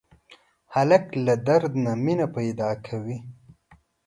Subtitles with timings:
[0.73, 3.17] هلک له درد نه مینه پیدا کوي.